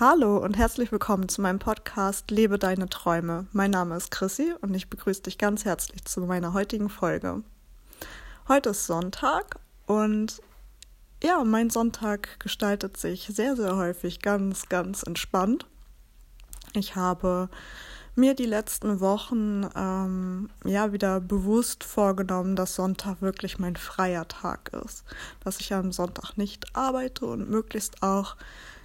Hallo 0.00 0.38
und 0.38 0.56
herzlich 0.56 0.90
willkommen 0.90 1.28
zu 1.28 1.40
meinem 1.40 1.60
Podcast 1.60 2.32
Lebe 2.32 2.58
deine 2.58 2.88
Träume. 2.88 3.46
Mein 3.52 3.70
Name 3.70 3.96
ist 3.96 4.10
Chrissy 4.10 4.52
und 4.60 4.74
ich 4.74 4.90
begrüße 4.90 5.22
dich 5.22 5.38
ganz 5.38 5.64
herzlich 5.64 6.04
zu 6.04 6.22
meiner 6.22 6.52
heutigen 6.52 6.88
Folge. 6.88 7.44
Heute 8.48 8.70
ist 8.70 8.86
Sonntag 8.88 9.60
und 9.86 10.42
ja, 11.22 11.44
mein 11.44 11.70
Sonntag 11.70 12.40
gestaltet 12.40 12.96
sich 12.96 13.30
sehr, 13.32 13.54
sehr 13.54 13.76
häufig 13.76 14.20
ganz, 14.20 14.68
ganz 14.68 15.04
entspannt. 15.04 15.64
Ich 16.72 16.96
habe 16.96 17.48
mir 18.16 18.34
die 18.34 18.46
letzten 18.46 18.98
Wochen 18.98 19.64
ähm, 19.76 20.50
ja 20.64 20.92
wieder 20.92 21.20
bewusst 21.20 21.84
vorgenommen, 21.84 22.56
dass 22.56 22.74
Sonntag 22.74 23.22
wirklich 23.22 23.60
mein 23.60 23.76
freier 23.76 24.26
Tag 24.26 24.72
ist. 24.84 25.04
Dass 25.44 25.60
ich 25.60 25.72
am 25.72 25.92
Sonntag 25.92 26.36
nicht 26.36 26.74
arbeite 26.74 27.26
und 27.26 27.48
möglichst 27.48 28.02
auch 28.02 28.34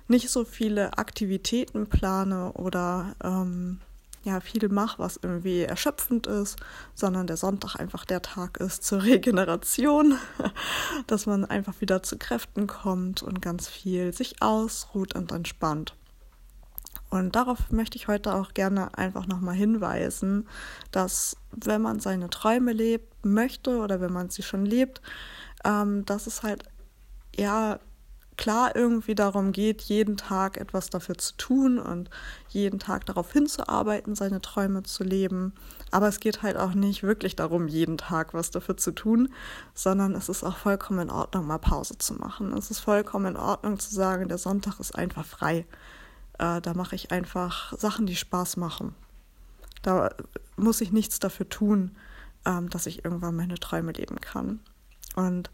nicht 0.10 0.30
so 0.30 0.46
viele 0.46 0.98
Aktivitäten 0.98 1.88
plane 1.88 2.54
oder 2.54 3.16
ähm, 3.24 3.80
ja, 4.24 4.40
viel 4.42 4.68
mache, 4.70 5.00
was 5.00 5.20
irgendwie 5.22 5.62
erschöpfend 5.62 6.28
ist, 6.28 6.58
sondern 6.94 7.28
der 7.28 7.38
Sonntag 7.38 7.76
einfach 7.76 8.06
der 8.06 8.22
Tag 8.22 8.58
ist 8.58 8.84
zur 8.84 9.04
Regeneration, 9.04 10.18
dass 11.08 11.26
man 11.26 11.46
einfach 11.46 11.80
wieder 11.80 12.04
zu 12.04 12.18
Kräften 12.18 12.68
kommt 12.68 13.24
und 13.24 13.42
ganz 13.42 13.68
viel 13.68 14.14
sich 14.14 14.42
ausruht 14.42 15.16
und 15.16 15.32
entspannt. 15.32 15.96
Und 17.10 17.36
darauf 17.36 17.72
möchte 17.72 17.98
ich 17.98 18.08
heute 18.08 18.36
auch 18.36 18.54
gerne 18.54 18.96
einfach 18.98 19.26
nochmal 19.26 19.56
hinweisen, 19.56 20.48
dass 20.92 21.38
wenn 21.52 21.82
man 21.82 22.00
seine 22.00 22.30
Träume 22.30 22.72
lebt 22.72 23.26
möchte 23.26 23.80
oder 23.80 24.00
wenn 24.00 24.14
man 24.14 24.30
sie 24.30 24.44
schon 24.44 24.66
lebt, 24.66 25.02
ähm, 25.66 26.06
dass 26.06 26.28
es 26.28 26.44
halt 26.44 26.64
ja 27.36 27.80
klar 28.40 28.74
irgendwie 28.74 29.16
darum 29.16 29.52
geht, 29.52 29.82
jeden 29.82 30.16
Tag 30.16 30.56
etwas 30.56 30.90
dafür 30.90 31.18
zu 31.18 31.36
tun 31.36 31.78
und 31.78 32.10
jeden 32.48 32.80
Tag 32.80 33.06
darauf 33.06 33.34
hinzuarbeiten, 33.34 34.16
seine 34.16 34.40
Träume 34.40 34.84
zu 34.84 35.04
leben. 35.04 35.54
Aber 35.92 36.08
es 36.08 36.22
geht 36.22 36.42
halt 36.42 36.56
auch 36.56 36.74
nicht 36.74 37.04
wirklich 37.04 37.36
darum, 37.36 37.68
jeden 37.68 37.98
Tag 37.98 38.34
was 38.34 38.50
dafür 38.50 38.78
zu 38.78 38.92
tun, 38.92 39.28
sondern 39.74 40.16
es 40.16 40.30
ist 40.30 40.46
auch 40.46 40.56
vollkommen 40.56 41.00
in 41.00 41.10
Ordnung, 41.12 41.48
mal 41.48 41.58
Pause 41.58 41.98
zu 41.98 42.14
machen. 42.14 42.54
Es 42.54 42.72
ist 42.72 42.80
vollkommen 42.80 43.26
in 43.26 43.38
Ordnung 43.38 43.78
zu 43.78 43.94
sagen, 43.94 44.30
der 44.30 44.38
Sonntag 44.38 44.80
ist 44.80 44.96
einfach 44.96 45.26
frei. 45.26 45.66
Äh, 46.38 46.62
da 46.62 46.74
mache 46.74 46.96
ich 46.96 47.12
einfach 47.12 47.78
Sachen, 47.78 48.06
die 48.06 48.16
Spaß 48.16 48.56
machen. 48.56 48.96
Da 49.82 50.12
muss 50.56 50.80
ich 50.80 50.94
nichts 50.94 51.20
dafür 51.20 51.50
tun, 51.50 51.92
ähm, 52.46 52.70
dass 52.70 52.86
ich 52.86 53.04
irgendwann 53.04 53.36
meine 53.36 53.56
Träume 53.56 53.92
leben 53.92 54.22
kann. 54.22 54.62
Und 55.18 55.50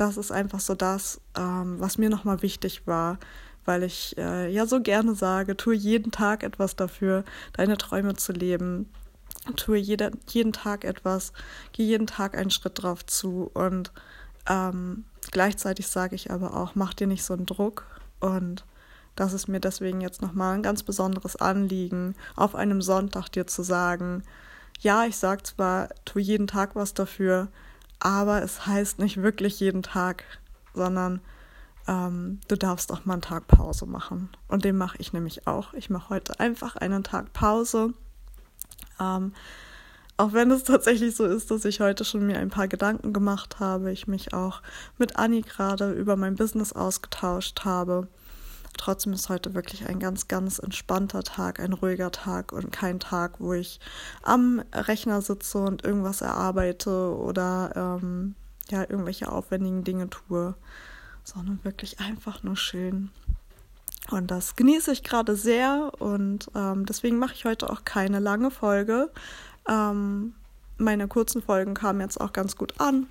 das 0.00 0.16
ist 0.16 0.32
einfach 0.32 0.60
so 0.60 0.74
das, 0.74 1.20
ähm, 1.36 1.78
was 1.78 1.98
mir 1.98 2.08
nochmal 2.08 2.40
wichtig 2.40 2.86
war, 2.86 3.18
weil 3.66 3.82
ich 3.82 4.16
äh, 4.16 4.50
ja 4.50 4.64
so 4.64 4.80
gerne 4.80 5.14
sage, 5.14 5.58
tue 5.58 5.74
jeden 5.74 6.10
Tag 6.10 6.42
etwas 6.42 6.74
dafür, 6.74 7.22
deine 7.52 7.76
Träume 7.76 8.16
zu 8.16 8.32
leben. 8.32 8.88
Tue 9.56 9.76
jede, 9.76 10.12
jeden 10.28 10.52
Tag 10.52 10.84
etwas, 10.84 11.32
geh 11.72 11.84
jeden 11.84 12.06
Tag 12.06 12.36
einen 12.36 12.50
Schritt 12.50 12.82
drauf 12.82 13.04
zu 13.04 13.50
und 13.54 13.92
ähm, 14.48 15.04
gleichzeitig 15.30 15.86
sage 15.88 16.14
ich 16.14 16.30
aber 16.30 16.56
auch, 16.56 16.74
mach 16.74 16.94
dir 16.94 17.06
nicht 17.06 17.22
so 17.22 17.34
einen 17.34 17.46
Druck 17.46 17.84
und 18.20 18.64
das 19.16 19.32
ist 19.32 19.48
mir 19.48 19.60
deswegen 19.60 20.00
jetzt 20.00 20.22
nochmal 20.22 20.54
ein 20.54 20.62
ganz 20.62 20.82
besonderes 20.82 21.36
Anliegen, 21.36 22.14
auf 22.36 22.54
einem 22.54 22.80
Sonntag 22.80 23.28
dir 23.28 23.46
zu 23.46 23.62
sagen, 23.62 24.22
ja, 24.80 25.04
ich 25.04 25.16
sage 25.16 25.42
zwar, 25.42 25.90
tu 26.04 26.18
jeden 26.18 26.46
Tag 26.46 26.74
was 26.74 26.94
dafür, 26.94 27.48
aber 28.00 28.42
es 28.42 28.66
heißt 28.66 28.98
nicht 28.98 29.22
wirklich 29.22 29.60
jeden 29.60 29.82
Tag, 29.82 30.24
sondern 30.74 31.20
ähm, 31.86 32.40
du 32.48 32.56
darfst 32.56 32.92
auch 32.92 33.04
mal 33.04 33.14
einen 33.14 33.22
Tag 33.22 33.46
Pause 33.46 33.86
machen. 33.86 34.28
Und 34.48 34.64
den 34.64 34.76
mache 34.76 34.96
ich 34.98 35.12
nämlich 35.12 35.46
auch. 35.46 35.74
Ich 35.74 35.90
mache 35.90 36.10
heute 36.10 36.40
einfach 36.40 36.76
einen 36.76 37.04
Tag 37.04 37.32
Pause. 37.32 37.94
Ähm, 38.98 39.32
auch 40.16 40.32
wenn 40.32 40.50
es 40.50 40.64
tatsächlich 40.64 41.14
so 41.14 41.24
ist, 41.24 41.50
dass 41.50 41.64
ich 41.64 41.80
heute 41.80 42.04
schon 42.04 42.26
mir 42.26 42.38
ein 42.38 42.50
paar 42.50 42.68
Gedanken 42.68 43.12
gemacht 43.12 43.60
habe, 43.60 43.92
ich 43.92 44.06
mich 44.06 44.34
auch 44.34 44.62
mit 44.98 45.16
Anni 45.16 45.42
gerade 45.42 45.92
über 45.92 46.16
mein 46.16 46.36
Business 46.36 46.72
ausgetauscht 46.72 47.64
habe 47.64 48.08
Trotzdem 48.80 49.12
ist 49.12 49.28
heute 49.28 49.52
wirklich 49.52 49.86
ein 49.86 49.98
ganz, 49.98 50.26
ganz 50.26 50.58
entspannter 50.58 51.22
Tag, 51.22 51.60
ein 51.60 51.74
ruhiger 51.74 52.10
Tag 52.10 52.50
und 52.50 52.72
kein 52.72 52.98
Tag, 52.98 53.38
wo 53.38 53.52
ich 53.52 53.78
am 54.22 54.62
Rechner 54.72 55.20
sitze 55.20 55.58
und 55.58 55.84
irgendwas 55.84 56.22
erarbeite 56.22 57.14
oder 57.14 57.98
ähm, 58.02 58.36
ja, 58.70 58.80
irgendwelche 58.80 59.30
aufwendigen 59.30 59.84
Dinge 59.84 60.08
tue, 60.08 60.54
sondern 61.24 61.62
wirklich 61.62 62.00
einfach 62.00 62.42
nur 62.42 62.56
schön. 62.56 63.10
Und 64.10 64.30
das 64.30 64.56
genieße 64.56 64.92
ich 64.92 65.02
gerade 65.02 65.36
sehr 65.36 65.92
und 65.98 66.50
ähm, 66.54 66.86
deswegen 66.86 67.18
mache 67.18 67.34
ich 67.34 67.44
heute 67.44 67.68
auch 67.68 67.84
keine 67.84 68.18
lange 68.18 68.50
Folge. 68.50 69.10
Ähm, 69.68 70.32
meine 70.78 71.06
kurzen 71.06 71.42
Folgen 71.42 71.74
kamen 71.74 72.00
jetzt 72.00 72.18
auch 72.18 72.32
ganz 72.32 72.56
gut 72.56 72.80
an. 72.80 73.08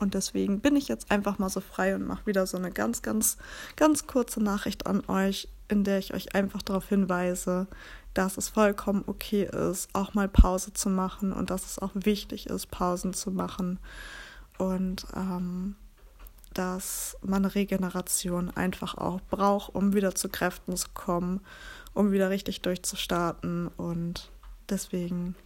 Und 0.00 0.14
deswegen 0.14 0.60
bin 0.60 0.76
ich 0.76 0.88
jetzt 0.88 1.10
einfach 1.10 1.38
mal 1.38 1.50
so 1.50 1.60
frei 1.60 1.94
und 1.94 2.06
mache 2.06 2.26
wieder 2.26 2.46
so 2.46 2.56
eine 2.56 2.70
ganz, 2.70 3.02
ganz, 3.02 3.36
ganz 3.76 4.06
kurze 4.06 4.42
Nachricht 4.42 4.86
an 4.86 5.04
euch, 5.08 5.48
in 5.68 5.84
der 5.84 5.98
ich 5.98 6.14
euch 6.14 6.34
einfach 6.34 6.62
darauf 6.62 6.88
hinweise, 6.88 7.66
dass 8.14 8.38
es 8.38 8.48
vollkommen 8.48 9.04
okay 9.06 9.44
ist, 9.44 9.94
auch 9.94 10.14
mal 10.14 10.28
Pause 10.28 10.72
zu 10.72 10.88
machen 10.88 11.32
und 11.32 11.50
dass 11.50 11.66
es 11.66 11.78
auch 11.78 11.92
wichtig 11.94 12.46
ist, 12.46 12.70
Pausen 12.70 13.12
zu 13.12 13.30
machen. 13.30 13.78
Und 14.58 15.06
ähm, 15.14 15.76
dass 16.54 17.16
man 17.22 17.44
Regeneration 17.44 18.50
einfach 18.50 18.96
auch 18.96 19.20
braucht, 19.30 19.74
um 19.74 19.92
wieder 19.92 20.14
zu 20.14 20.28
Kräften 20.28 20.76
zu 20.76 20.88
kommen, 20.94 21.40
um 21.92 22.10
wieder 22.10 22.30
richtig 22.30 22.62
durchzustarten. 22.62 23.68
Und 23.68 24.30
deswegen 24.70 25.36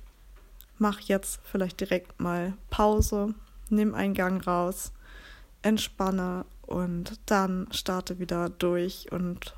mach 0.78 1.00
jetzt 1.00 1.40
vielleicht 1.42 1.80
direkt 1.80 2.20
mal 2.20 2.54
Pause 2.70 3.34
nimm 3.70 3.94
einen 3.94 4.14
Gang 4.14 4.46
raus, 4.46 4.92
entspanne 5.62 6.44
und 6.62 7.20
dann 7.26 7.68
starte 7.72 8.18
wieder 8.18 8.50
durch 8.50 9.10
und 9.12 9.54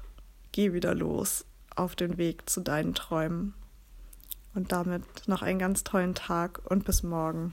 geh 0.53 0.73
wieder 0.73 0.95
los 0.95 1.45
auf 1.75 1.95
den 1.95 2.19
Weg 2.19 2.49
zu 2.49 2.61
deinen 2.61 2.95
Träumen. 2.95 3.55
Und 4.55 4.73
damit 4.73 5.05
noch 5.27 5.43
einen 5.43 5.59
ganz 5.59 5.85
tollen 5.85 6.15
Tag 6.15 6.61
und 6.65 6.85
bis 6.85 7.03
morgen. 7.03 7.53